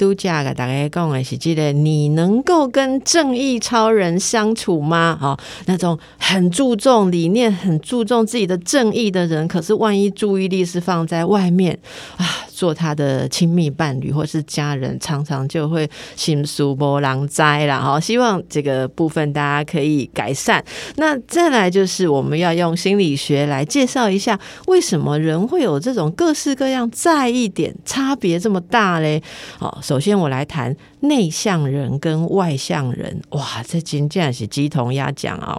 [0.00, 5.18] 度假个大概讲的是记得你能够跟正义超人相处吗？
[5.20, 11.78] 哦，那种很注重理念、很注重自己的正义的人，可是万一注意力是放在外面
[12.16, 12.24] 啊，
[12.60, 17.80] 做他的亲密伴侣或是家人，常常就会心疏波浪灾了。
[17.80, 20.62] 哈，希望这个部分大家可以改善。
[20.96, 29.22] 那再来就是我们要用心理学来介绍一下，为什么人会有这种各式各样在意点差别这么大嘞？
[29.58, 29.78] 好。
[29.80, 33.22] 首先，我来谈内向人跟外向人。
[33.30, 35.58] 哇，这今天是鸡同鸭讲啊！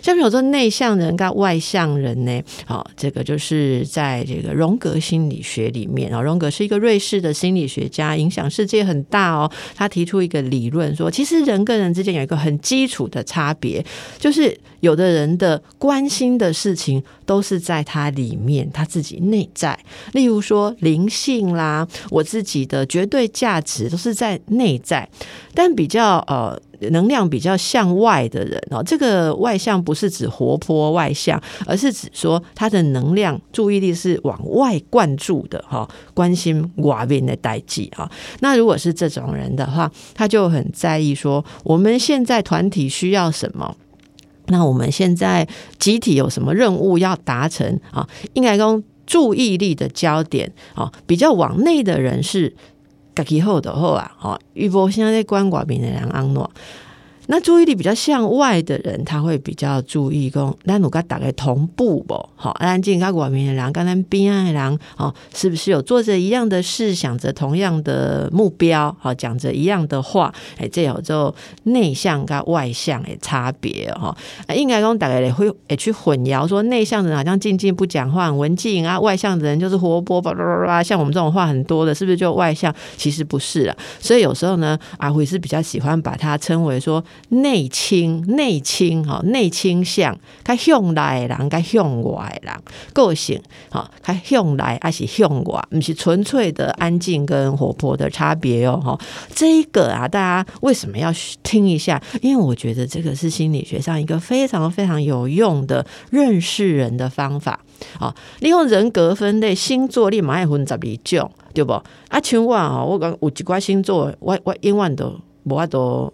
[0.00, 9.50] 像比如说内向人跟外向人呢，好，这个就是在这个荣格心理学里面啊，荣格是一个瑞士的心理学家，影响世界很大哦。
[9.74, 13.84] 他提出一个理论说，其实人跟人之间有一个很基础的差别，
[14.18, 19.78] 就是有的人的关心的事情都是在他里面，他自己内在。
[20.12, 23.88] 例如说灵性啦，我自己的绝对价值。
[23.88, 25.08] 都是在内在，
[25.54, 38.10] 但比较呃能量比较向外的人哦，这个外向不是指活泼外向，而是指说他的能量注意力是往外灌注的哈，关心外面的代际哈。
[38.40, 43.76] 那如果是这种人的话，他就很在意说我们现在团体需要什么，
[44.46, 45.46] 那我们现在
[45.78, 48.08] 集体有什么任务要达成啊？
[48.34, 52.54] 应该讲注意力的焦点啊，比较往内的人是。
[53.18, 56.48] 家己好就好啊，哦，伊无啥咧管外面的人安怎。
[57.30, 62.14] 那注意力比较向外的人，他会比较注意讲，那我跟大概同步不？
[62.34, 68.96] 好，安静跟外面的人，跟咱边爱人，哦，是不是有做着一样的事，想着同样的目标？
[68.98, 74.16] 好，讲着一样的话，哎，这有就内向跟外向的差别哈。
[74.54, 82.74] 应该讲大概会也去混淆，说内向的人好像静静不讲话，文静啊；外向的人就是活泼吧啦啦啦，像我们这种话很多的，是不是就外向？
[82.96, 83.76] 其实不是啊。
[84.00, 87.04] 所以有时候呢，阿辉是比较喜欢把它称为说。
[87.30, 92.54] 内倾，内倾，哈，内倾向，他向内人，他向外人，
[92.92, 93.40] 个性，
[93.70, 98.98] 哈，他向内还是向外，不是纯粹的安静跟活泼的差别哦，哈，
[99.34, 101.12] 这个啊，大家为什么要
[101.42, 102.02] 听一下？
[102.22, 107.60] 因为我觉得这个是心理学上一个非常非常有用的认识人的方法，
[107.98, 111.72] 啊，利用人格分类，星座立马会分十二种，对不？
[112.08, 115.14] 啊，像我哦，我讲有一寡星座，我我永远都
[115.44, 116.12] 无法度。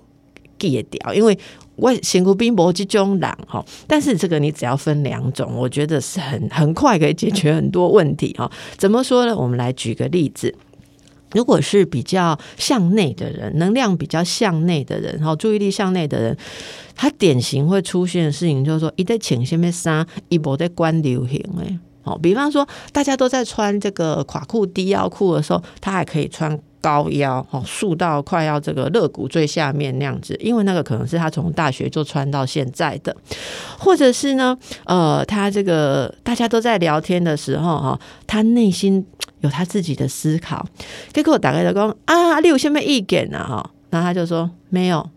[0.58, 1.38] 记掉，因为
[1.76, 8.50] 我辛苦冰薄这种人哈，但是这个你只要分两种，我觉得是很很快可以解决很多问题哈。
[8.76, 9.36] 怎么说呢？
[9.36, 10.54] 我们来举个例子，
[11.32, 16.36] 如果是比较向内的人，能量比较向内的人，哈，注意力向内的人，
[16.94, 26.56] 他典型会出现的事情就是说，一在请先面杀，一波在关流行哎，好，比方说大家都在穿这个垮裤、低腰裤的时候，他还可以穿。
[26.84, 33.16] 高腰哦，束到快要这个肋骨最下面那样子，因为那个可能是他从大学就穿到现在的，
[33.78, 39.02] 或者是呢，呃，他这个大家都在聊天的时候哈，他内心
[39.40, 40.66] 有他自己的思考，
[41.10, 43.38] 结果打开就讲啊，你有什么意见呢？
[43.38, 45.08] 哈，那他就说没有，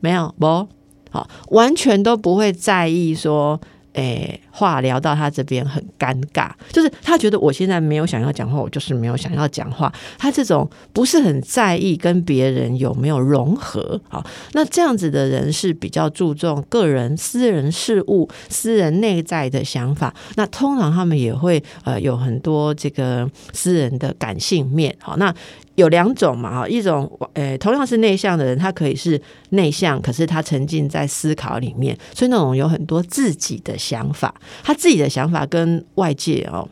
[0.00, 0.68] 没有，不
[1.10, 3.58] 好，完全都不会在意说。
[3.96, 9.90] 诶，话聊到他这边很尴尬，就是他觉得我现在没有想要讲话，我就是没有想要讲话。
[10.18, 14.24] 他这种不是很在意跟别人有没有融合啊？
[14.52, 20.14] 那这样子的人是比较注重个人私人事物、私人内在的想法。
[20.34, 24.94] 那通常他们也会呃有很多这个私人的感性面。
[25.00, 25.34] 好，那。
[25.76, 29.20] 有两种嘛，哈，一种，呃，同样是内向的人，他可以是
[29.50, 34.34] 内向，可是他沉浸在思考里面，所以那种有很多自己的想法，
[34.64, 36.68] 他自己的想法跟外界哦，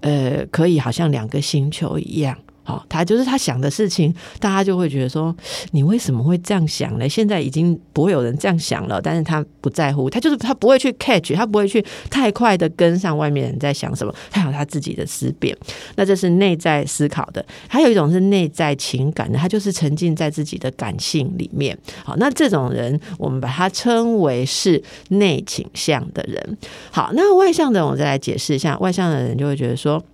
[0.00, 2.36] 呃，可以好像两个星球一样。
[2.68, 5.34] 好，他就是他想的事情，大家就会觉得说，
[5.70, 7.08] 你为什么会这样想呢？
[7.08, 15.56] 现在已经不会有人这样想了，但是他不在乎，他就是他不会去 catch，他不会去太快的跟上外面人在想什么，他有他自己的思辨。
[15.96, 21.74] 那这是内在思考的，还有一种是内在情感的，他就是沉浸在自己的感性里面。
[22.04, 26.58] 好，那这种人我们把它称为是内倾向的人。
[26.90, 30.04] 好，那外向的我再来解释一下，外向的人就会觉得说。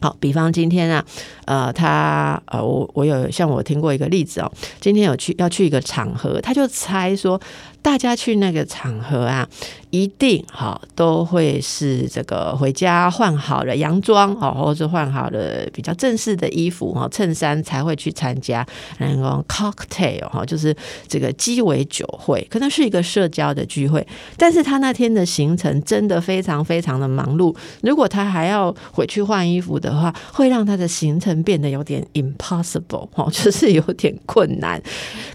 [0.00, 1.04] 好，比方今天啊，
[1.44, 4.50] 呃，他呃，我我有像我听过一个例子哦，
[4.80, 7.40] 今天有去要去一个场合，他就猜说。
[7.82, 9.48] 大家去那个场合啊，
[9.90, 18.64] 一定哈都会是这个回家换好了洋装哦，或者换好了比较正式的衣服哈，衬衫才会去参加
[18.98, 20.76] 那个 cocktail 哈，就是
[21.08, 24.06] 这个鸡尾酒会，可能是一个社交的聚会。
[24.36, 34.80] 但是他那天的行程真的非常非常的忙碌，如果他还要回去换衣服的话，会让他的行程变得有点 impossible 哦，就是有点困难。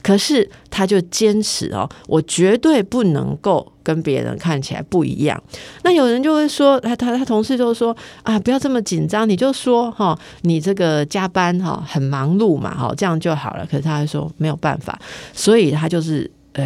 [0.02, 2.22] 可是他就坚持哦，我。
[2.36, 5.42] 绝对不能够跟别人看起来不一样。
[5.84, 13.66] 那有人就会说，他他他同事就说啊，不要这么紧张，你就说哈，你这个加班哈很忙碌嘛，哈这样就好了。
[13.72, 15.00] 可是他还说没有办法，
[15.32, 16.66] 所以他就是呃。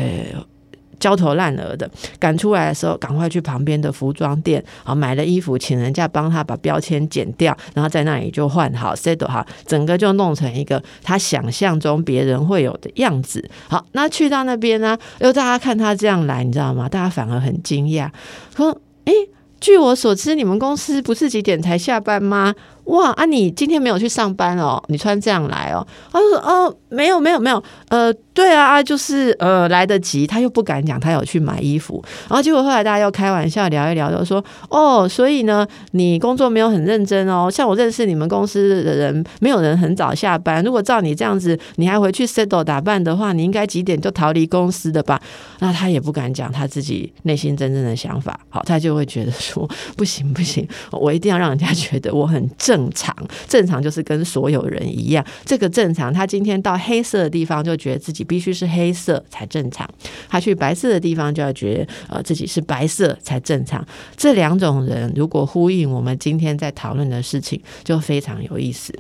[1.00, 13.50] 焦头烂额的赶出来的时候，赶快去旁边的服装店，好买了衣服，请人家帮他把标签剪掉，然后在那里就换好 set 哈，整个就弄成一个他想象中别人会有的样子。
[13.68, 16.90] 好，那去到那边呢，又大家看他这样来，你知道吗？
[16.90, 18.10] 大家反而很惊讶，
[18.56, 19.14] 说：“诶，
[19.60, 22.54] 据我所知，你们公司不是几点才下班吗？”
[22.90, 23.26] 哇啊！
[23.26, 24.82] 你今天没有去上班哦？
[24.88, 25.86] 你穿这样来哦？
[26.12, 27.64] 他说：“哦，没有，没有，没有。
[27.90, 32.04] 呃，对啊，就是呃来得及。”他又不敢讲，他有去买衣服。
[32.28, 37.48] 然后结果后来大家又开玩笑聊一聊，就说：“哦，所以呢，你工作没有很认真哦。
[37.52, 40.64] 像我认识你们公司的人，没有人很早下班。
[40.64, 45.22] 如果照你这样子，你还回去 settle 打扮的话，你应该几点就逃离公司的吧？”
[45.62, 48.40] 那他也不敢讲他自己内心真正的想法。
[48.50, 53.16] 好，他就会觉得说：“不行，不行，我一定要让人家觉得我很正。”正常，
[53.48, 55.26] 正常就是跟所有人一样。
[55.44, 59.86] 这个正常，他今天到黑色的地方，就觉得自己必须是黑色才正常；
[60.30, 63.86] 他去白色的地方，就要觉得呃自己是白色才正常。
[64.16, 68.94] 这两种人如果呼应我们今天在讨论的事情，就非常有意思。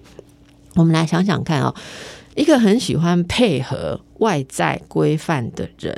[0.75, 1.73] 我们来想想看哦，
[2.39, 5.93] 一个很喜欢配合外在规范的人，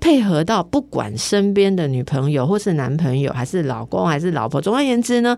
[0.00, 5.36] 配合到不管身边的女朋友或是男朋友，还是老公还是老婆，总而言之呢。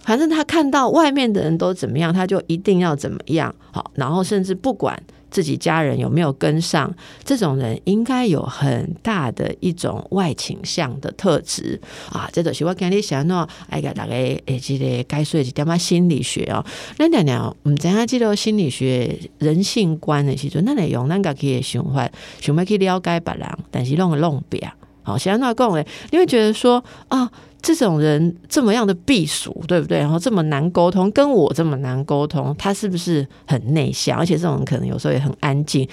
[0.00, 3.54] 反正他看到外面的人都怎么样，他就一定要怎么样。
[3.70, 5.00] 好，然后甚至不管
[5.32, 6.94] 自己家人有没有跟上，
[7.24, 11.80] 这种人应该有很大的一种外倾向的特质
[12.10, 12.28] 啊。
[12.32, 16.64] 这个是我跟你想喏，哎个大概诶，这个该说一点嘛心理学哦。
[16.98, 24.70] 那两两，唔知下记得心理学人性观的时阵，那内容咱个可以循环，想要去了解别人，但是弄个弄表。
[25.02, 27.30] 好，想要讲诶，你会觉得说啊。
[27.62, 29.98] 这种人这么样的避暑，对不对？
[29.98, 34.18] 然后这么难沟通，跟我这么难沟通，他是不是很内向？
[34.18, 35.88] 而且这种人可能有时候也很安静，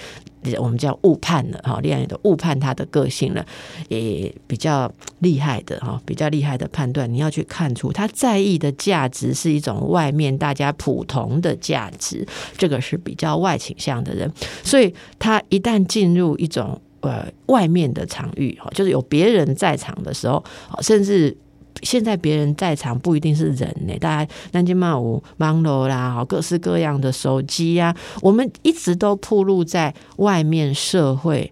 [0.57, 3.45] 我们叫误判了哈，恋爱的误判他的个性了，
[3.88, 7.12] 也比较厉害的哈，比较厉害的判断。
[7.13, 12.25] 你要去看出他在意的价值是一种外面大家普通的价值，
[12.57, 14.31] 这个是比较外倾向的人，
[14.63, 20.44] 所以他一旦进入一种呃外面的场域哈，就是有别人在场的时候，
[20.81, 21.38] 甚至。
[21.81, 31.51] 现在别人在场不一定是人呢，大家南京马五忙罗啦，好各式各样的手机呀，我们一直都暴露在外面社会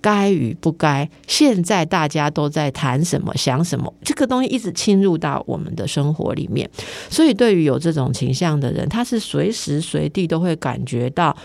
[0.00, 1.08] 该与不该。
[1.26, 6.68] 现在大家都在谈什么、想什么，这个东西一直侵入到我们的生活里面。
[7.10, 11.36] 所以，对于有这种倾向的人，他是随时随地都会感觉到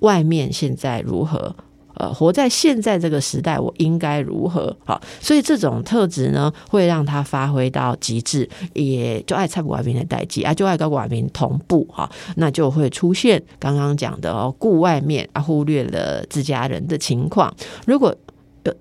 [0.00, 1.54] 外面现在如何。
[1.94, 4.74] 呃，活在现在这个时代，我应该如何？
[4.84, 17.54] 好，所以这种特质呢，会让他发挥到极致，也就爱蔡古瓦明的代际啊，就爱跟瓦明同步哈，那就会出现刚刚讲的哦，顾外面啊，忽略了自家人的情况。
[17.86, 18.14] 如果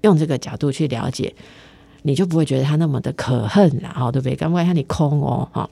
[0.03, 1.33] 用这个角度去了解，
[2.03, 4.35] 你就不会觉得他那么的可恨了，哈，对不对？
[4.37, 5.69] 刚刚看你空哦，哈。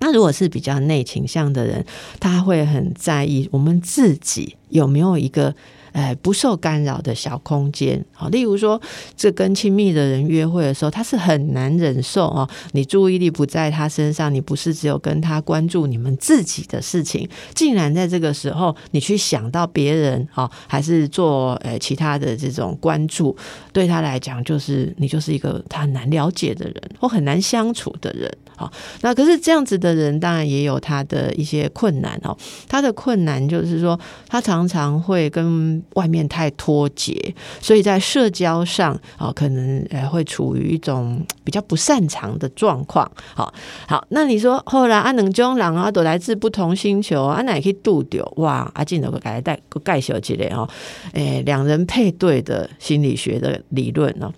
[0.00, 1.86] 那如果是比较内倾向的人，
[2.18, 5.54] 他会很在意我们自己有没有一个。
[5.92, 8.80] 哎，不受干扰的小空间好，例如说，
[9.16, 12.48] 这跟亲密的人约会的时候，他是很难忍受哦。
[12.72, 23.36] 你注意力不在他身上，你不是只有跟他关注你们自己的事情，竟然在这个时候，你去想到别人哦，还是做呃其他的这种关注，
[23.72, 28.30] 对他来讲，就是你就是一个他很难了解的人，或很难相处的人。
[28.56, 28.70] 好，
[29.02, 32.36] 那可是这样子的人，当然也有他的一些困难哦。
[32.68, 43.10] 他的困难就是说，他常常会跟外面太脱节，所以在社交上啊，可能呃会处于一种比较不擅长的状况。
[43.34, 43.52] 好，
[43.86, 48.70] 好，那你说后来阿能中人啊，都来自不同星球，阿奶可以度掉哇？
[48.74, 50.68] 阿进有个盖带个盖小之类哦，
[51.12, 54.32] 诶，两人配对的心理学的理论呢，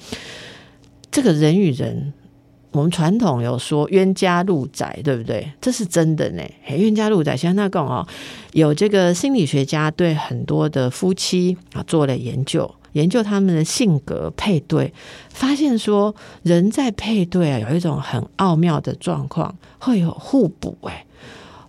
[1.10, 2.12] 这个人与人。
[2.72, 5.50] 我们传统有说冤家路窄，对不对？
[5.60, 6.42] 这是真的呢。
[6.68, 8.06] 冤家路窄，像那讲哦，
[8.52, 14.92] 有这个心理学家对很多的夫妻啊做了研究，研究他们的性格配对，
[15.30, 20.78] 发现说人在配对啊，有一种很奥妙的状况，会有互补。
[20.82, 21.04] 哎，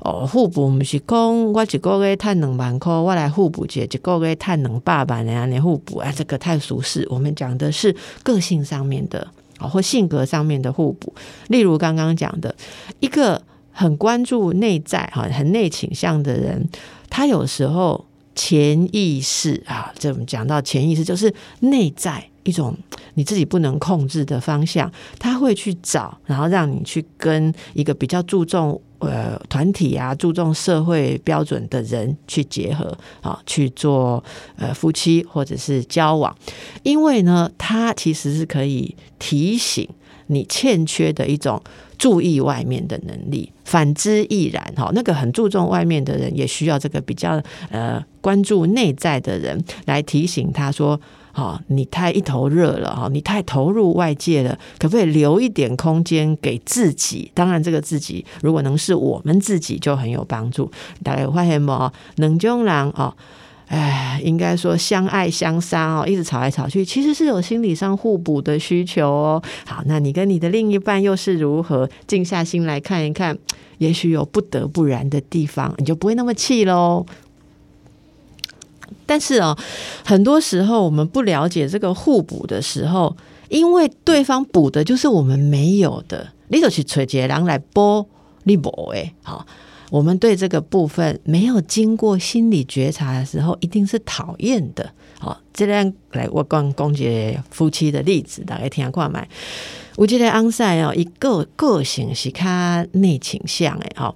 [0.01, 7.08] 哦，互补不是讲我一个月赚两万块，我来互补一一个月赚两百万的样互补啊，这个太俗世。
[7.10, 9.27] 我们讲的是个性上面的。
[9.68, 11.13] 或性格上面的互补，
[11.48, 12.56] 例如刚刚讲的
[13.00, 13.41] 一个
[13.72, 16.68] 很关注内在、哈很内倾向的人，
[17.10, 22.75] 他有时候潜意识啊，这我们讲到潜意识，就是内在一种
[23.13, 28.82] 你自己不能控制的方向，他会去找，然后让你去跟一个比较注重。
[29.01, 34.24] 呃，团体啊，注重社会标准的人去结合啊，去做
[34.55, 36.36] 呃夫妻或者是交往，
[36.84, 39.88] 因为呢，它其实是可以提醒
[40.27, 41.60] 你欠缺的一种
[41.98, 43.51] 注意外面的能力。
[43.65, 51.00] 反之亦然哈，那个很注重外面的人，也需要这个比较呃关注内在的人来提醒他说。
[51.34, 57.32] 好，你太一头热了哈，你太投入外界了，可不可以留一点空间给自己？
[57.34, 60.70] 当然，这个自己如果能是我们自己，就很有帮助。
[61.04, 61.92] 大家发现没？
[62.18, 63.16] 冷中人哦，
[63.68, 69.42] 哎，应该说相爱相杀哦，一直吵来吵去，其实是有心理上互补的需求哦。
[69.66, 71.90] 好，那你跟你的另一半又是如何？
[72.08, 73.38] 静下心来看一看，
[73.78, 77.06] 也许有不得不然的地方，你就不会那么气喽。
[79.06, 79.58] 但是哦，
[80.06, 83.16] 很多时候我们不了解这个互补的时候，
[83.50, 88.06] 因为对方补的就是我们没有的，你就去吹杰狼来播
[88.44, 89.46] 你播哎，好，
[89.90, 94.92] 我们对这个部分没有经过心理觉察的时候，一定是讨厌的。
[95.20, 99.28] 好，这样来我讲讲一个夫妻的例子，大家听下看买。
[99.98, 104.16] 我记得安塞哦，一个个性是他内倾向诶，好。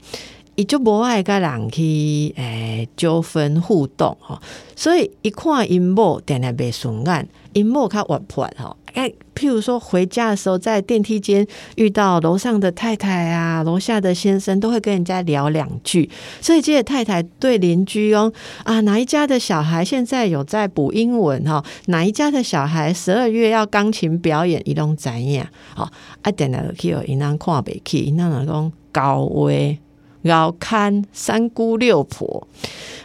[0.55, 4.39] 伊就无爱甲人去诶纠纷互动吼，
[4.75, 8.77] 所以一看因某定定袂顺眼，因某较活泼吼。
[8.93, 11.45] 诶，譬如说回家的时候，在电梯间
[11.75, 16.09] 遇到楼上的太太啊，楼下的先生，都会跟人家聊两句。
[16.39, 18.31] 所以这些太太对邻居哦
[18.63, 21.61] 啊，哪一家的小孩现在有在补英文哈？
[21.87, 25.45] 哪一家的小孩十二月要钢琴表演，伊拢怎样？
[25.73, 29.77] 好，啊，定定去哦，因人看袂起，因人讲高危。
[30.29, 32.47] 要看三姑六婆，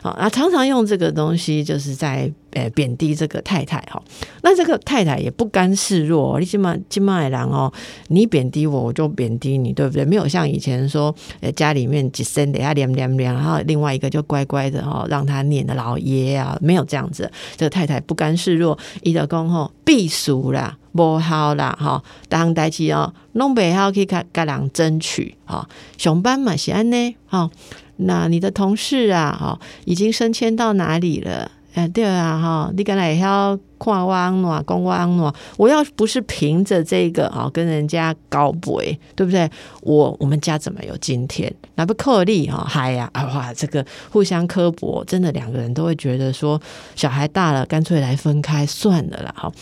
[0.03, 4.03] 啊，常常用这个东西，就是在呃贬低这个太太哈。
[4.43, 7.73] 那这个太太也不甘示弱，你起码起码人哦，
[8.09, 10.05] 你贬低我，我就贬低你，对不对？
[10.05, 17.31] 没有像以前说，呃，家里面几声等下凉凉凉，然后另外一个就乖乖的哈，让他念的老爷啊，没有这样子。
[17.57, 20.79] 这个太太不甘示弱，伊就讲吼避暑啦。
[20.93, 22.03] 无效啦，哈！
[22.29, 25.67] 当代志哦，弄袂好去甲甲人争取，吼！
[25.97, 27.51] 上班嘛是安尼吼！
[27.97, 31.51] 那你的同事啊，吼，已经升迁到哪里了？
[31.75, 32.73] 哎，对啊，哈！
[32.77, 35.35] 你刚才也要看我安怎，讲我安怎？
[35.57, 38.83] 我要不是凭着这个啊，跟人家高博，
[39.15, 39.49] 对不对？
[39.83, 41.55] 我我们家怎么有今天？
[41.77, 42.67] 那不克利哈？
[42.69, 43.09] 嗨呀！
[43.15, 46.61] 哇，这个互相刻薄，真的两个人都会觉得说，
[46.97, 49.53] 小孩大了，干脆来分开算了啦，哈！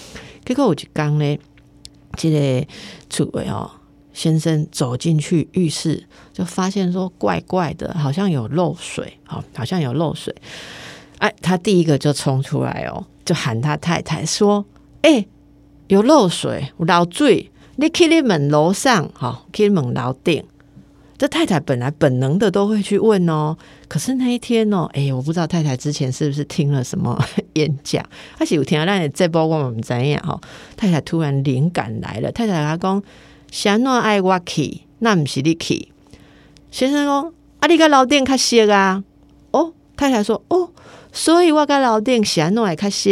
[0.47, 1.39] 结果我就刚呢，
[2.17, 2.67] 这个
[3.11, 3.71] 楚伟哦
[4.15, 10.35] 先生走进去浴室，就发现说怪怪的，好像有漏水，好，好像有漏水。
[11.19, 14.65] 哎，他第一个就冲出来哦，就喊他太太说
[15.03, 15.27] ：“哎，
[15.89, 20.45] 有漏水，老醉，你去你门楼上，哈，去门楼顶。”
[21.19, 23.57] 这太太本来本能的都会去问哦，
[23.89, 27.21] 可是那一天哦，哎，我不知道太太之前是不是听了什么
[27.55, 28.05] 演讲，
[28.39, 30.41] 还是有听到你这波我们怎样哈？
[30.77, 33.03] 太太突然灵感来了，太太她讲
[33.51, 35.89] ：“想诺爱我去，那不是你去。”
[36.71, 39.03] 先生说：“啊，你个老店较熟啊？”
[39.51, 40.71] 哦，太太说：“哦，
[41.19, 43.11] 所以我个老店想诺爱较熟。”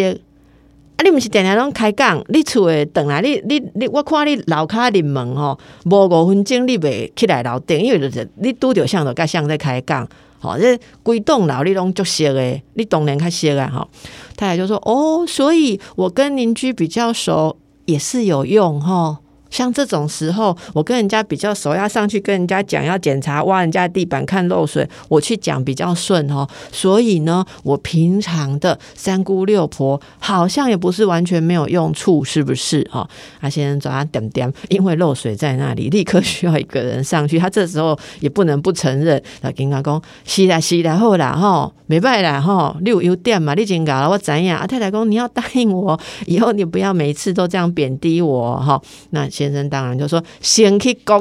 [0.97, 1.03] 啊！
[1.05, 10.09] 你毋是定定拢开讲，你厝诶等来，你你你，我看你楼骹入门吼，无五分钟你袂起来楼顶，因为就是你拄着像着甲像在开讲，
[10.39, 13.89] 吼，这规栋楼你拢足熟诶，你当然较熟啊，吼。
[14.37, 19.19] 太太就说：“哦，所以我跟邻居比较熟，也是有用，吼。”
[19.57, 26.47] 像这种时候，我跟人家比较熟，要上去跟人家讲，要检查挖人家地板看漏水，我去讲比较顺哦。
[26.71, 33.09] 所以呢，我平常的三姑六婆好像也不是完全没有用处，是不是哈？
[33.41, 37.39] 他先生早上点点，因为漏水在那里，立刻需要一个人上去。
[37.39, 43.55] 他这时候也不能不承认，他跟他讲：是啦，是啦，好啦，哈，没办啦，哈，你有优点嘛？
[43.55, 44.59] 你已经搞了，我怎样？
[44.59, 48.79] 啊，太太公，你要答应我，以后你不要每次都这样贬低我，哈。
[49.13, 49.46] 那先。
[49.47, 51.21] 先生当然就说先去讲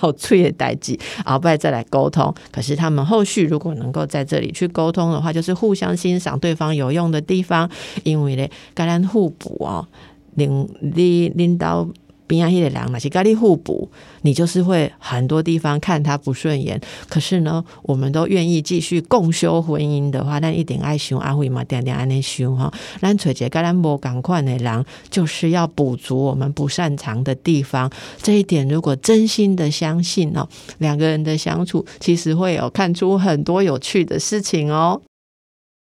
[0.00, 2.34] 老崔的代际， 后拜再来沟通。
[2.50, 7.68] 可是他们后续如果能够在这里去沟通的话，就是互相欣赏对方有用的地方，
[8.04, 9.86] 因为咧，跟咱互补哦，
[10.34, 11.86] 领领领导。
[12.28, 13.90] 边啊，一的人，那些咖喱互补，
[14.22, 16.80] 你就是会很多地方看他不顺眼。
[17.08, 22.72] 可是呢，我们都愿意继续共修婚姻的话，那一点爱修阿慧嘛，点点安尼修哈。
[23.00, 27.90] 咱揣一个咱无共款的人，就是要补足我们不擅长的地方。
[28.22, 30.46] 这一点，如果真心的相信哦，
[30.78, 35.00] 两个人的相处，其实会有看出很多有趣的事情哦。